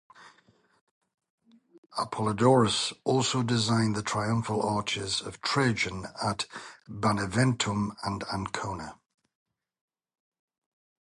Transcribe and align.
Apollodorus 1.95 2.91
also 3.03 3.43
designed 3.43 3.95
the 3.95 4.01
triumphal 4.01 4.59
arches 4.67 5.21
of 5.21 5.39
Trajan 5.43 6.07
at 6.23 6.47
Beneventum 6.89 7.95
and 8.01 8.23
Ancona. 8.33 8.97